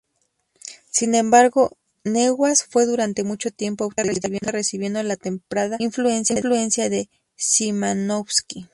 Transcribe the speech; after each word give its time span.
Sin 0.89 1.13
embargo, 1.13 1.77
Neuhaus 2.03 2.63
fue 2.63 2.87
durante 2.87 3.23
mucho 3.23 3.51
tiempo 3.51 3.83
autodidacta, 3.83 4.49
recibiendo 4.49 5.03
la 5.03 5.15
temprana 5.15 5.75
influencia 5.79 6.89
de 6.89 7.07
Szymanowski. 7.37 8.65